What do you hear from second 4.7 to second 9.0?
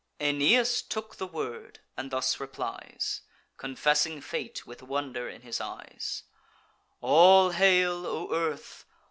wonder in his eyes: "All hail, O earth!